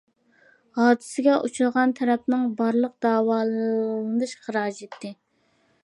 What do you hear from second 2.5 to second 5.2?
بارلىق داۋالىنىش خىراجىتى.